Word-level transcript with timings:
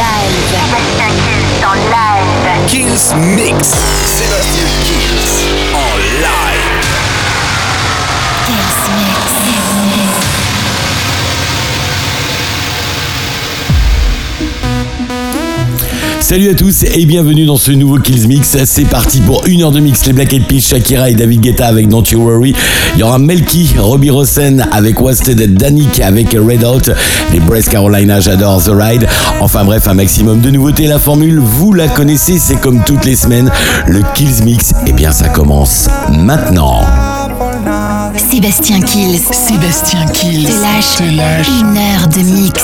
live. 0.00 1.60
Sébastien 1.62 1.74
live. 1.74 3.14
Mix. 3.14 3.68
Sébastien 4.06 4.69
Salut 16.30 16.50
à 16.50 16.54
tous 16.54 16.84
et 16.84 17.06
bienvenue 17.06 17.44
dans 17.44 17.56
ce 17.56 17.72
nouveau 17.72 17.98
Kills 17.98 18.28
Mix. 18.28 18.56
C'est 18.64 18.84
parti 18.84 19.20
pour 19.20 19.44
une 19.46 19.62
heure 19.62 19.72
de 19.72 19.80
mix. 19.80 20.06
Les 20.06 20.12
Black 20.12 20.32
Eyed 20.32 20.46
Peas, 20.46 20.60
Shakira 20.60 21.10
et 21.10 21.14
David 21.14 21.40
Guetta 21.40 21.66
avec 21.66 21.88
Don't 21.88 22.04
You 22.08 22.22
Worry. 22.22 22.54
Il 22.94 23.00
y 23.00 23.02
aura 23.02 23.18
Melky, 23.18 23.74
Robbie 23.76 24.10
Rosen 24.10 24.64
avec 24.70 25.00
Wasted, 25.00 25.56
Danik 25.56 25.98
avec 25.98 26.30
Red 26.30 26.64
Out, 26.64 26.92
les 27.32 27.40
Breast 27.40 27.70
Carolina, 27.70 28.20
j'adore 28.20 28.62
The 28.62 28.70
Ride. 28.72 29.08
Enfin 29.40 29.64
bref, 29.64 29.88
un 29.88 29.94
maximum 29.94 30.40
de 30.40 30.50
nouveautés. 30.50 30.86
La 30.86 31.00
formule, 31.00 31.40
vous 31.40 31.72
la 31.72 31.88
connaissez, 31.88 32.38
c'est 32.38 32.60
comme 32.60 32.84
toutes 32.84 33.04
les 33.06 33.16
semaines. 33.16 33.50
Le 33.88 34.00
Kills 34.14 34.44
Mix, 34.44 34.72
eh 34.86 34.92
bien 34.92 35.10
ça 35.10 35.30
commence 35.30 35.88
maintenant. 36.16 36.82
Sébastien 38.30 38.80
Kills. 38.82 39.18
Sébastien 39.32 40.06
Kills. 40.12 40.44
Te 40.44 40.62
lâche. 40.62 40.96
Te 40.96 41.16
lâche. 41.16 41.48
Une 41.60 41.76
heure 41.76 42.06
de 42.06 42.40
mix. 42.40 42.62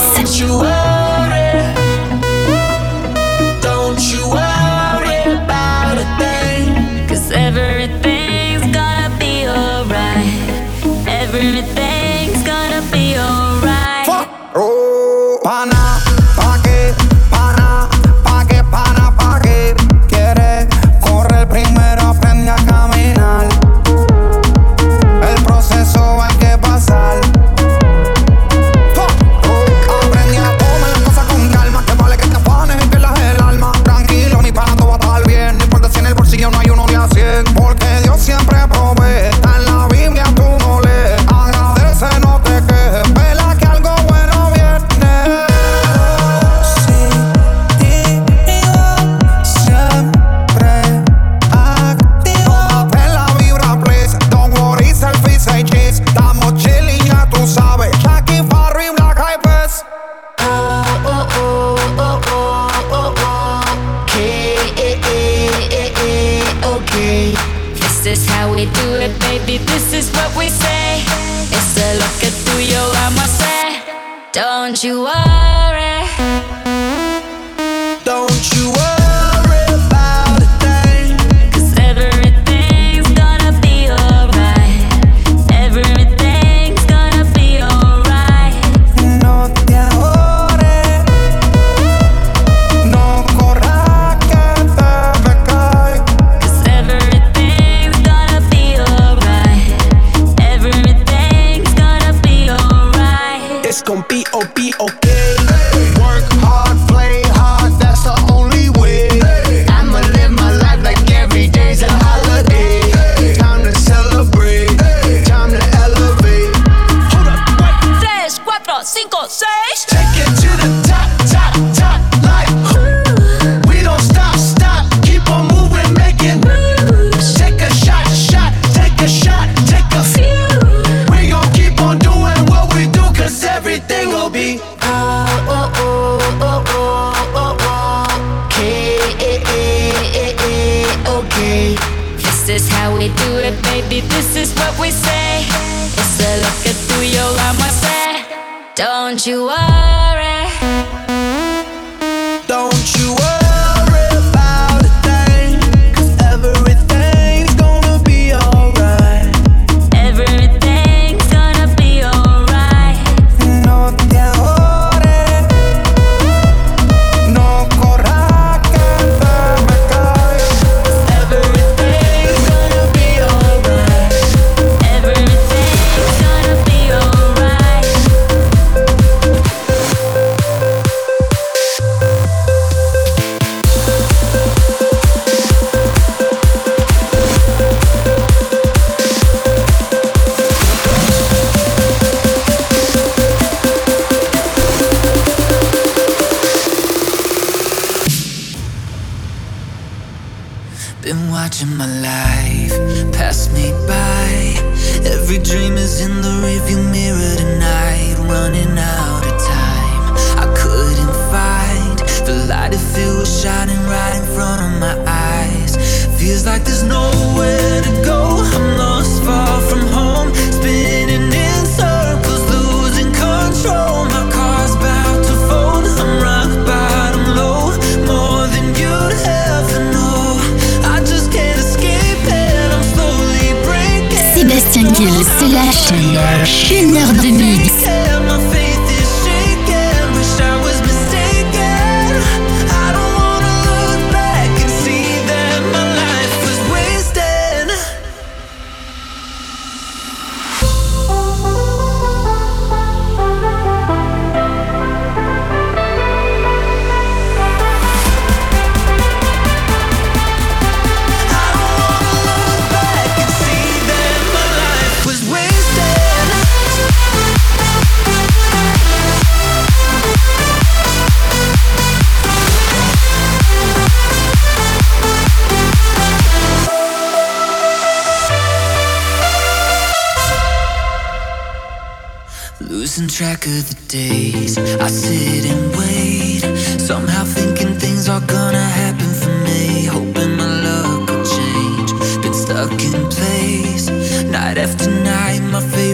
Track 283.17 283.47
of 283.47 283.69
the 283.71 283.77
days. 283.89 284.59
I 284.59 284.89
sit 284.89 285.47
and 285.47 285.75
wait, 285.77 286.43
somehow 286.79 287.25
thinking 287.25 287.79
things 287.79 288.11
are 288.11 288.21
gonna 288.21 288.69
happen 288.81 289.13
for 289.23 289.33
me. 289.49 289.87
Hoping 289.87 290.37
my 290.37 290.51
luck 290.67 291.09
will 291.09 291.25
change. 291.25 291.93
Been 292.23 292.35
stuck 292.35 292.73
in 292.73 293.09
place, 293.09 293.89
night 294.25 294.59
after 294.59 294.91
night, 294.91 295.41
my 295.51 295.63
fate 295.63 295.86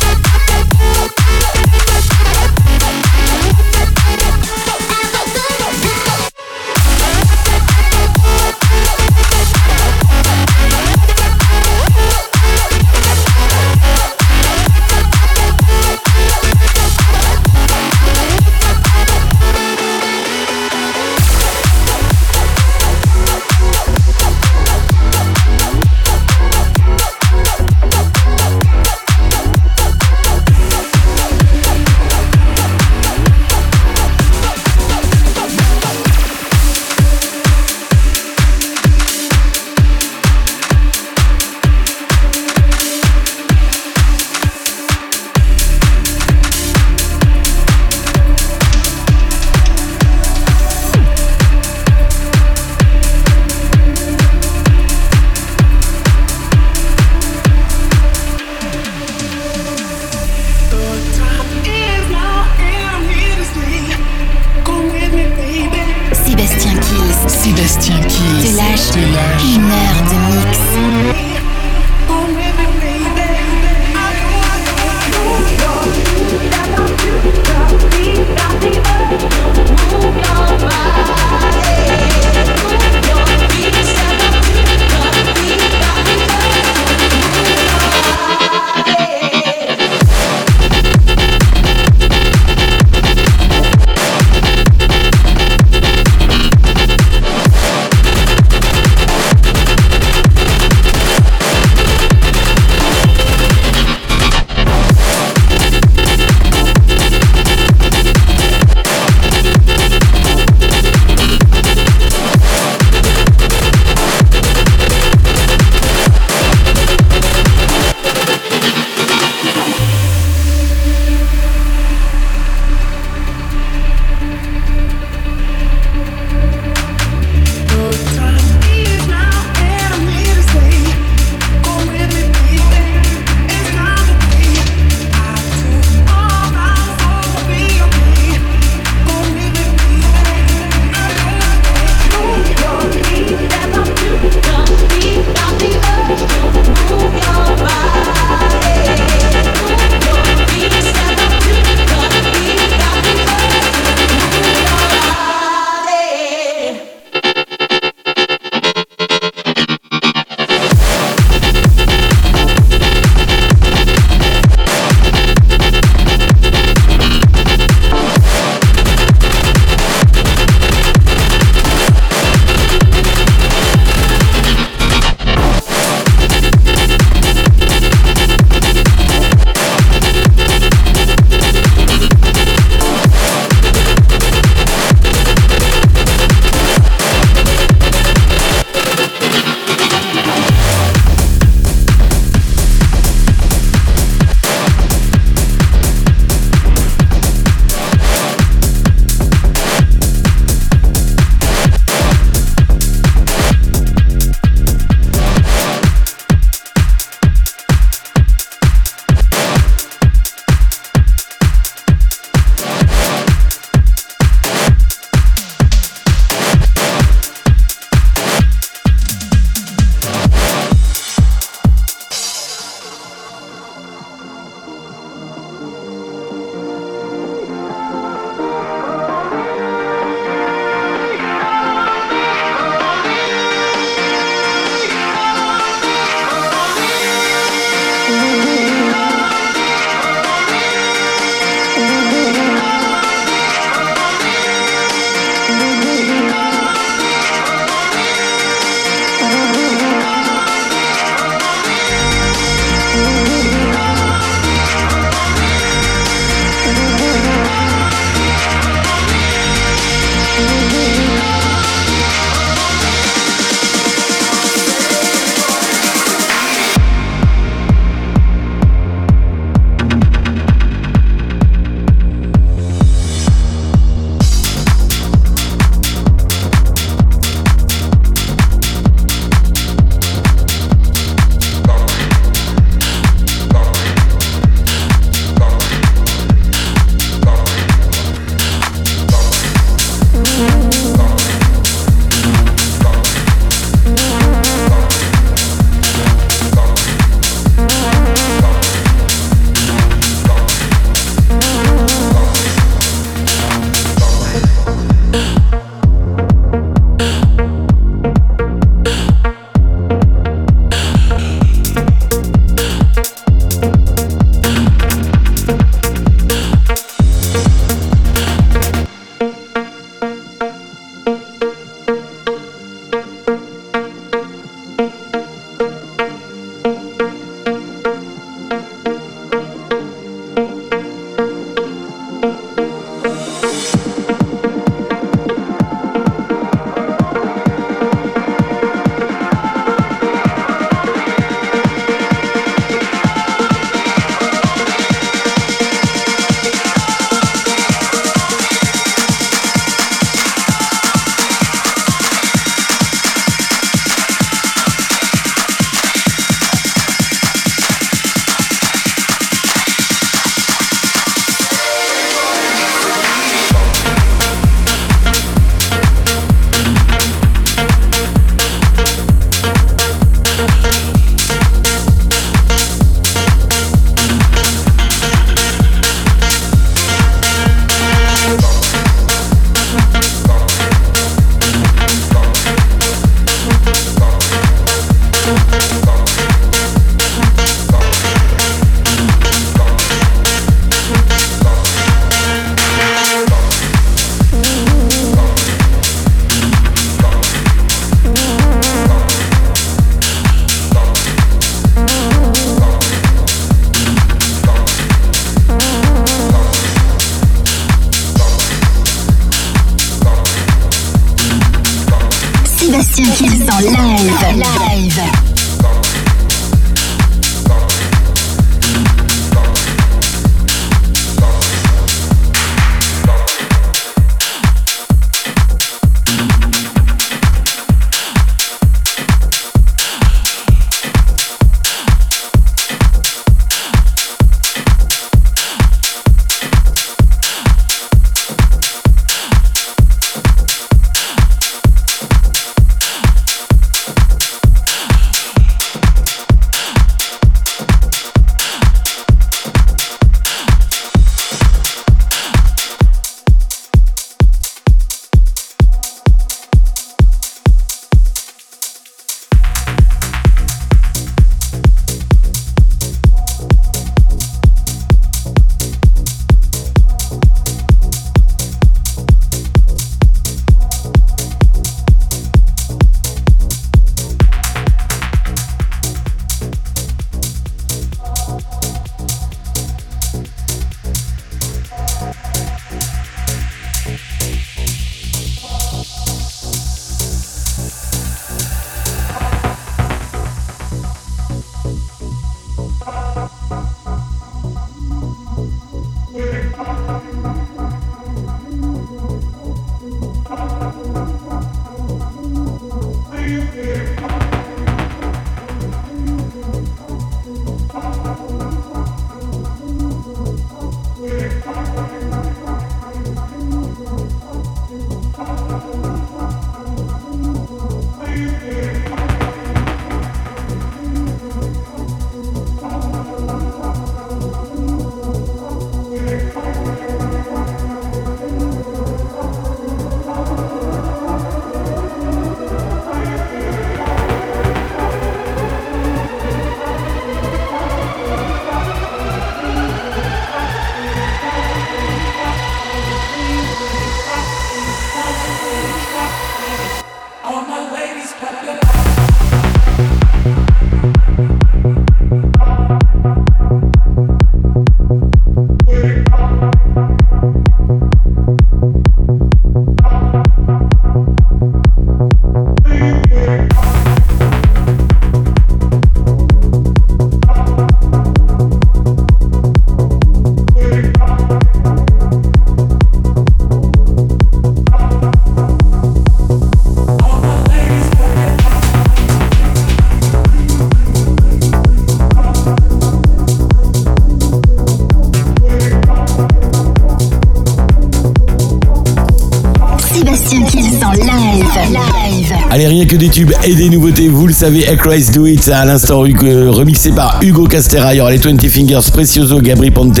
savez, 594.40 594.64
Christ 594.78 595.12
Do 595.12 595.26
It, 595.26 595.50
à 595.50 595.66
l'instant 595.66 596.02
euh, 596.02 596.50
remixé 596.50 596.92
par 596.92 597.18
Hugo 597.20 597.46
Castera. 597.46 597.92
Il 597.92 597.98
y 597.98 598.00
aura 598.00 598.10
les 598.10 598.16
20 598.16 598.40
Fingers, 598.48 598.90
Precioso, 598.90 599.38
Gabri 599.38 599.70
Ponte, 599.70 600.00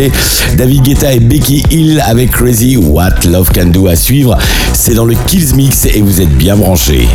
David 0.56 0.82
Guetta 0.82 1.12
et 1.12 1.20
Becky 1.20 1.62
Hill 1.70 2.02
avec 2.06 2.30
Crazy 2.30 2.78
What 2.78 3.26
Love 3.28 3.50
Can 3.52 3.66
Do 3.66 3.86
à 3.86 3.96
suivre. 3.96 4.38
C'est 4.72 4.94
dans 4.94 5.04
le 5.04 5.14
Kills 5.26 5.54
Mix 5.56 5.84
et 5.84 6.00
vous 6.00 6.22
êtes 6.22 6.34
bien 6.38 6.56
branchés. 6.56 7.06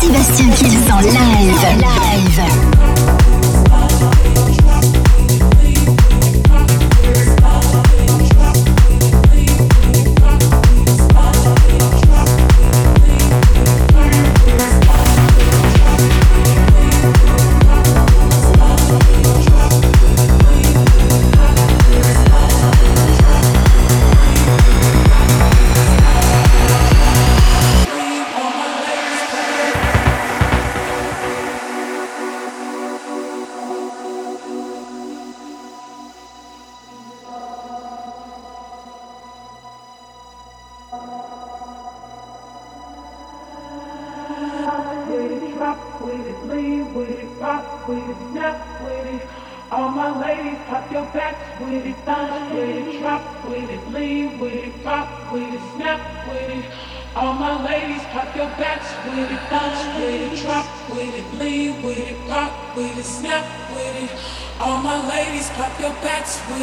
Sébastien 0.00 0.46
Kills 0.56 0.92
en 0.92 1.00
live. 1.02 2.67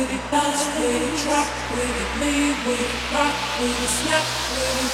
with 0.06 0.14
it, 0.14 0.32
bounce 0.32 0.66
with 0.78 1.02
it, 1.02 1.18
drop 1.26 1.50
with 1.74 2.02
it, 2.02 2.10
lean 2.22 2.54
with 2.66 2.78
it, 2.78 2.94
rock 3.14 3.34
with 3.58 3.74
it, 3.74 3.90
snap 3.90 4.26
with 4.54 4.86
it. 4.86 4.94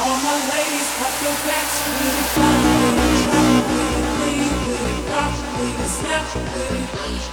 All 0.00 0.16
my 0.20 0.36
ladies, 0.52 0.88
pop 1.00 1.14
your 1.24 1.36
backs 1.48 1.76
with 1.88 2.20
it, 2.20 2.28
bounce 2.36 2.68
with 2.80 3.00
it, 3.00 3.20
drop 3.24 3.48
with 3.72 3.96
it, 3.96 4.08
lean 4.20 4.52
with 4.68 4.84
it, 4.90 5.00
rock 5.12 5.34
with 5.56 5.80
it, 5.80 5.90
snap 6.00 6.24
with 6.34 6.76
it. 6.76 6.90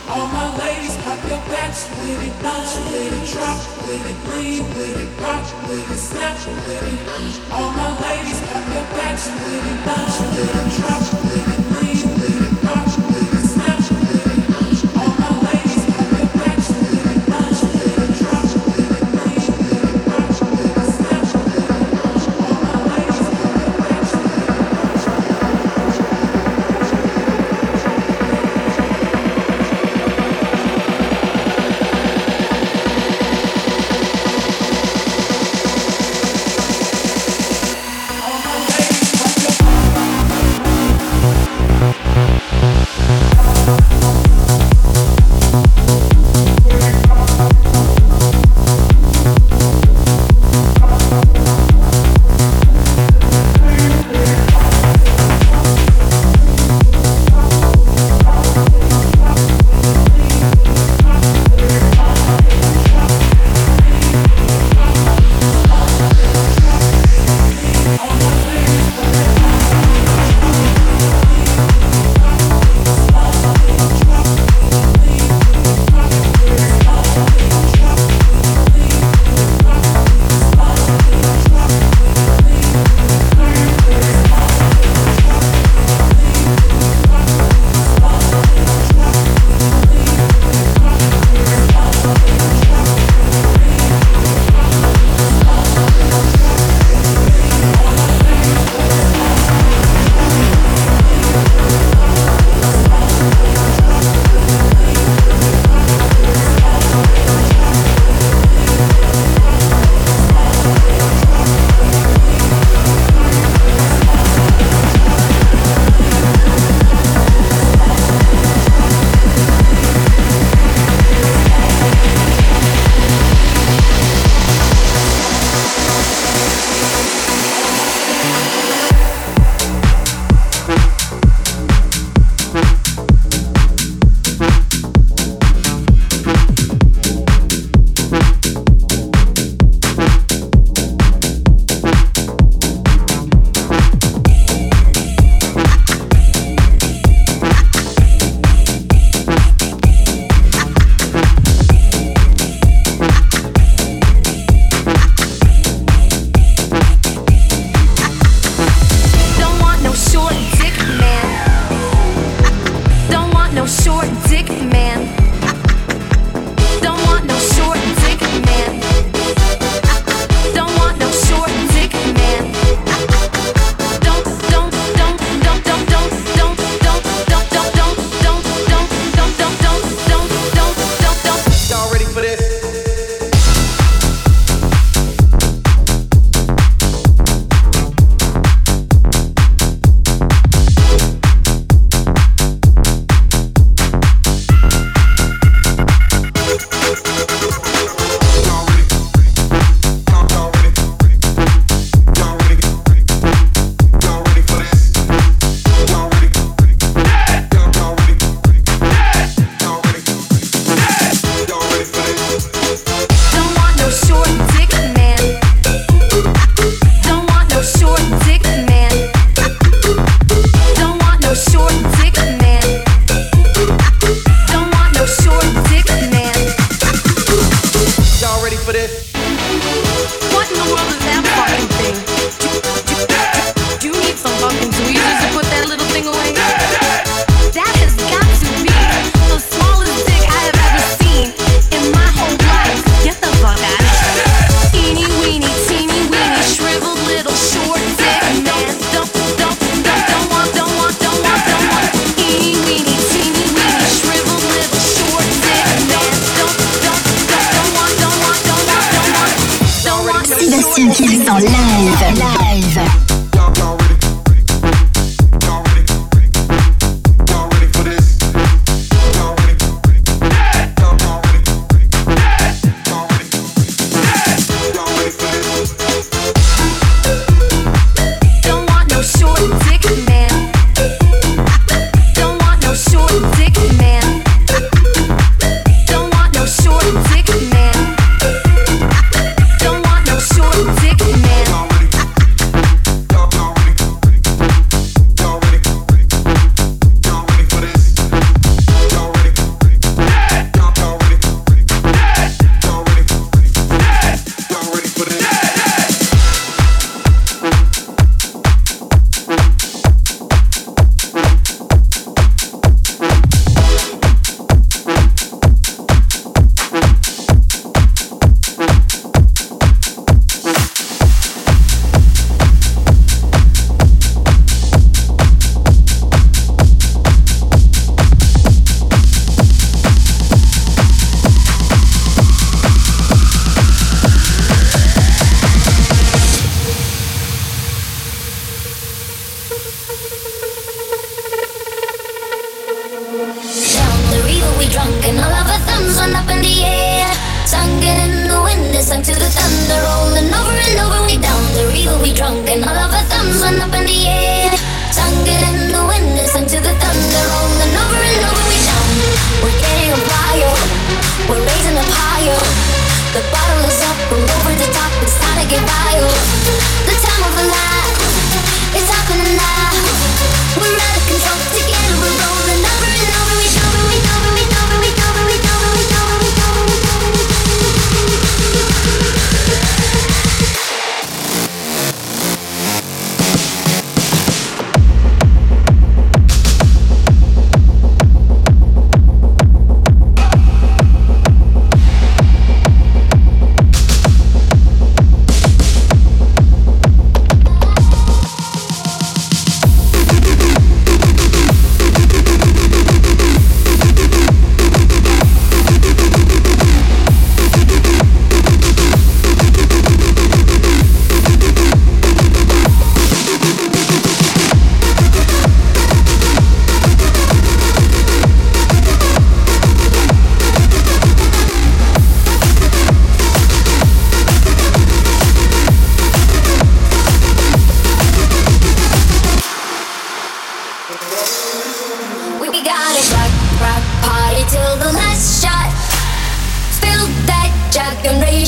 All 0.07 0.27
my 0.27 0.47
ladies, 0.55 0.95
pop 1.03 1.19
your 1.27 1.43
backs 1.51 1.81
with 1.99 2.27
it, 2.27 2.35
bounce 2.43 2.75
with 2.87 3.11
it, 3.11 3.27
drop 3.33 3.59
with 3.83 4.07
it, 4.07 4.19
lean 4.31 4.63
with 4.75 4.95
it, 5.03 5.09
rock 5.19 5.45
with 5.67 5.91
it, 5.91 5.99
snap 5.99 6.37
with 6.47 6.83
it. 6.87 7.51
All 7.51 7.71
my 7.71 7.91
ladies, 8.07 8.39
pop 8.47 8.63
your 8.71 8.87
backs 8.95 9.27
with 9.27 9.71
it, 9.71 9.79
bounce 9.85 10.19
with 10.19 10.55
it, 10.55 10.69
drop 10.79 11.03
with 11.23 11.41
it. 11.41 11.46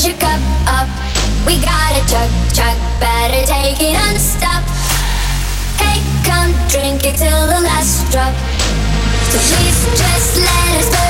raise 0.00 0.06
your 0.06 0.16
cup 0.18 0.40
up. 0.66 0.88
We 1.46 1.60
gotta 1.60 2.00
chug 2.08 2.30
chug, 2.54 2.76
better 3.00 3.44
take 3.46 3.80
it 3.80 3.96
unstop. 4.08 4.62
Hey, 5.76 6.00
come 6.24 6.52
drink 6.68 7.04
it 7.04 7.16
till 7.16 7.46
the 7.46 7.60
last 7.60 8.10
drop. 8.10 8.34
So 9.30 9.38
please 9.38 9.98
just 9.98 10.36
let 10.38 10.80
us 10.80 10.90
burn. 10.90 11.09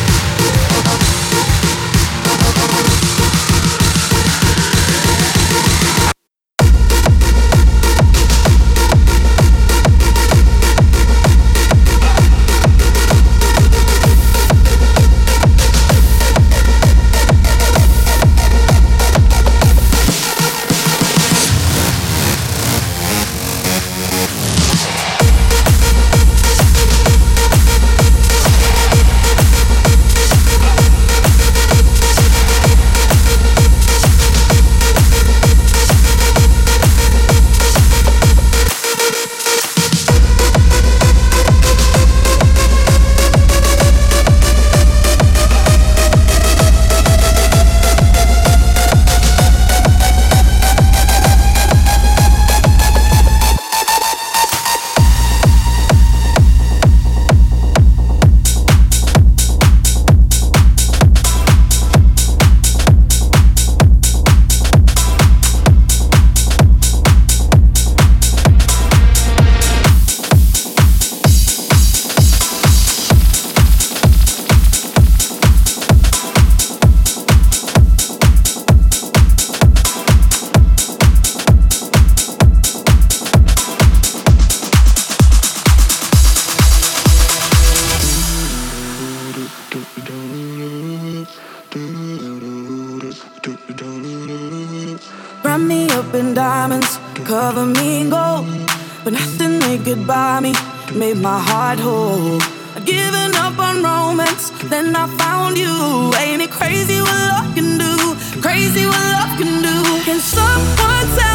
heart 101.41 101.79
whole. 101.79 102.39
I'd 102.75 102.85
given 102.85 103.31
up 103.35 103.57
on 103.59 103.83
romance, 103.83 104.49
then 104.69 104.95
I 104.95 105.07
found 105.17 105.57
you. 105.57 105.75
Ain't 106.21 106.41
it 106.41 106.51
crazy 106.51 106.99
what 107.01 107.19
love 107.31 107.49
can 107.55 107.77
do? 107.77 107.93
Crazy 108.41 108.85
what 108.85 109.05
love 109.15 109.33
can 109.39 109.53
do. 109.61 109.77
Can 110.05 110.19
someone 110.19 111.07
tell? 111.17 111.30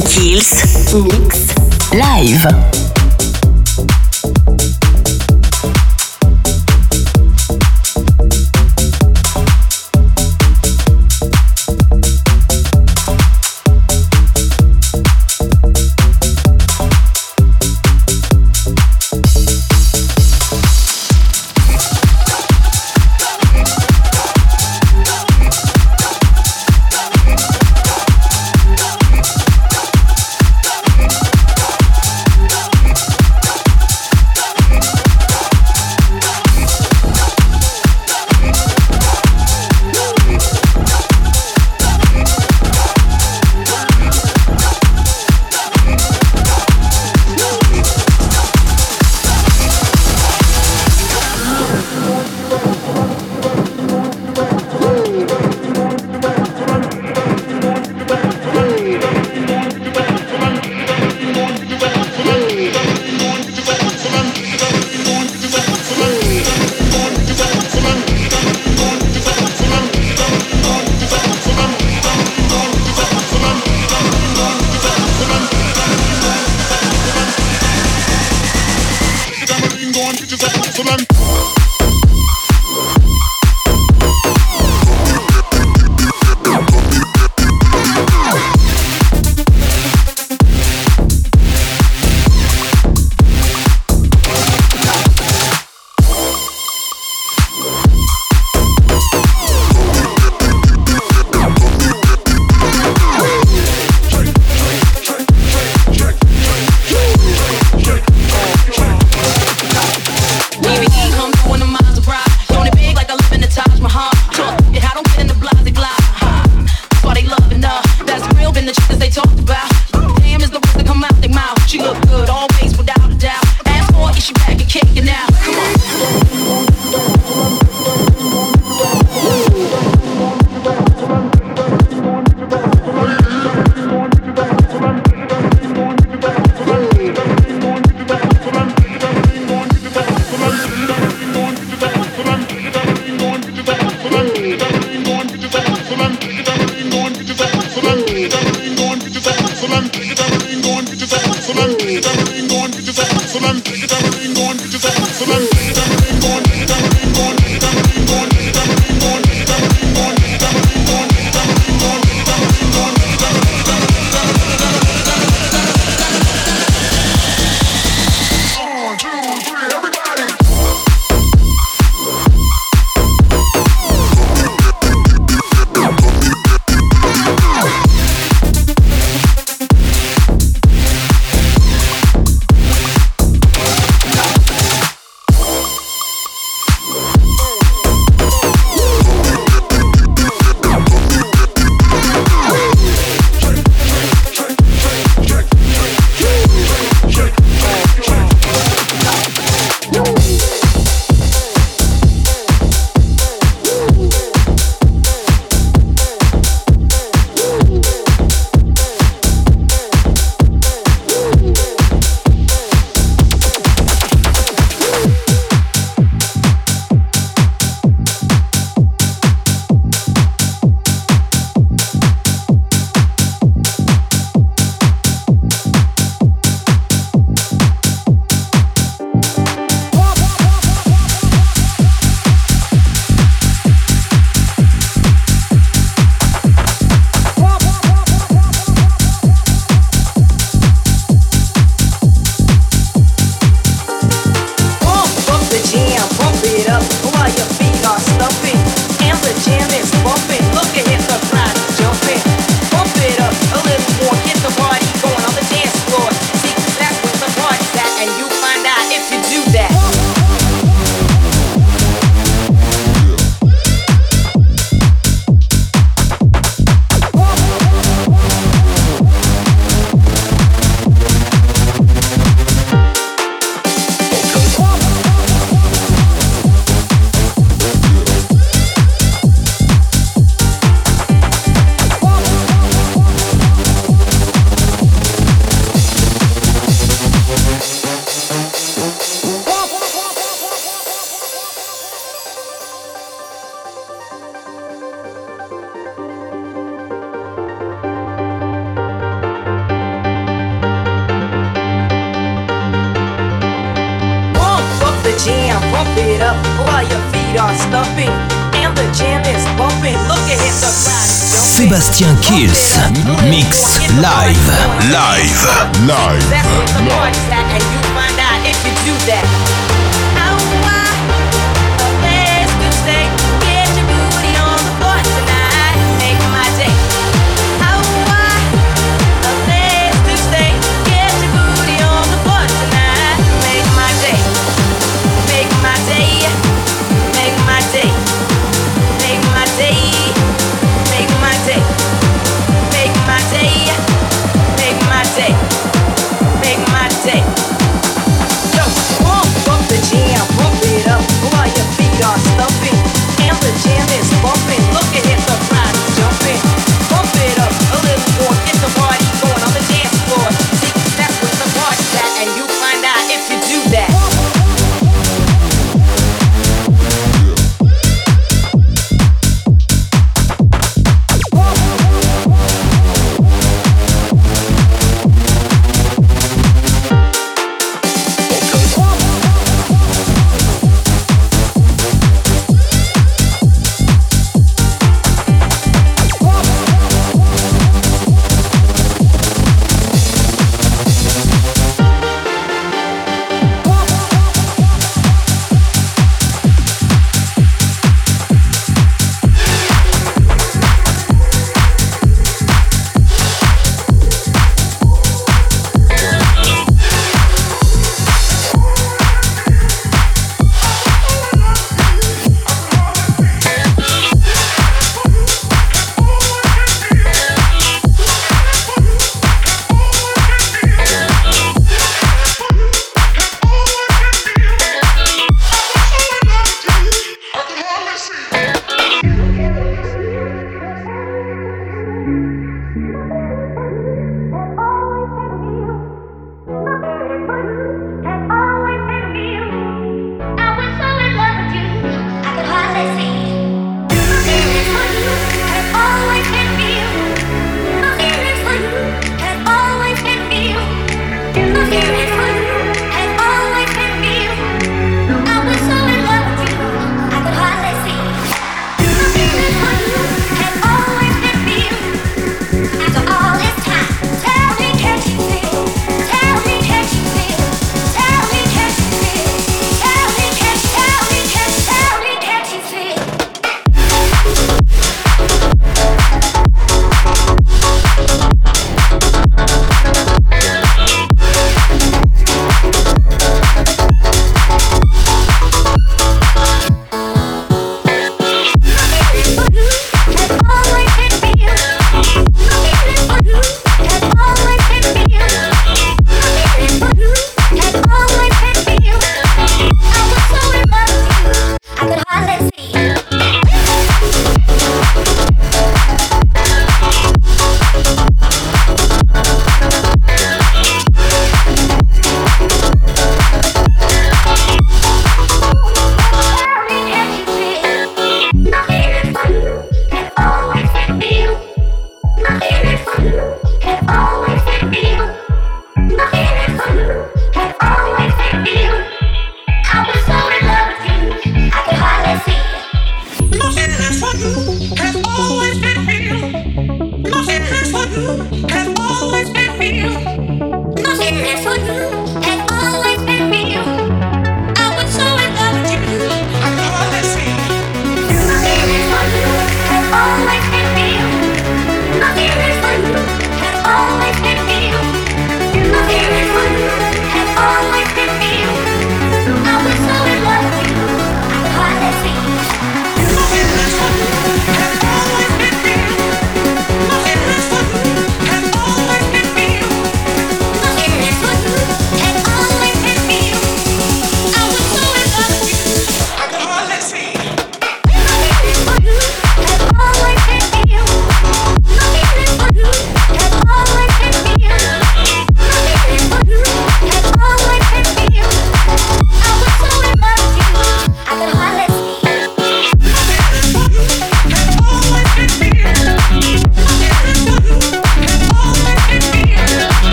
Kills, 0.00 0.94
Mix, 0.94 1.54
Live. 1.92 2.71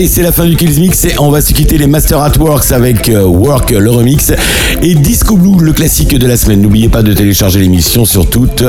Allez, 0.00 0.08
c'est 0.08 0.22
la 0.22 0.32
fin 0.32 0.46
du 0.46 0.56
Kills 0.56 0.80
Mix 0.80 1.04
et 1.04 1.18
on 1.18 1.30
va 1.30 1.42
se 1.42 1.52
quitter 1.52 1.76
les 1.76 1.86
Master 1.86 2.22
at 2.22 2.32
Works 2.38 2.72
avec 2.72 3.10
euh, 3.10 3.24
Work, 3.24 3.70
euh, 3.70 3.80
le 3.80 3.90
remix, 3.90 4.32
et 4.80 4.94
Disco 4.94 5.36
Blue, 5.36 5.62
le 5.62 5.74
classique 5.74 6.18
de 6.18 6.26
la 6.26 6.38
semaine. 6.38 6.62
N'oubliez 6.62 6.88
pas 6.88 7.02
de 7.02 7.12
télécharger 7.12 7.58
l'émission 7.58 8.06
sur 8.06 8.30
toutes 8.30 8.64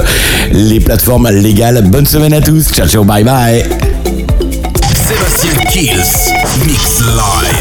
les 0.52 0.82
plateformes 0.82 1.30
légales. 1.30 1.84
Bonne 1.88 2.06
semaine 2.06 2.34
à 2.34 2.42
tous. 2.42 2.74
Ciao, 2.74 2.86
ciao, 2.86 3.06
bye 3.06 3.24
bye. 3.24 3.64
Sébastien 5.08 5.54
Kills, 5.72 6.04
Mix 6.66 7.00
Live. 7.00 7.61